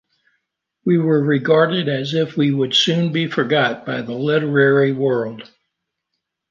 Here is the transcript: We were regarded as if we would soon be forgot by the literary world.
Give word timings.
We 0.83 0.97
were 0.97 1.21
regarded 1.23 1.87
as 1.87 2.15
if 2.15 2.35
we 2.35 2.49
would 2.51 2.73
soon 2.73 3.11
be 3.11 3.27
forgot 3.27 3.85
by 3.85 4.01
the 4.01 4.15
literary 4.15 4.93
world. 4.93 5.47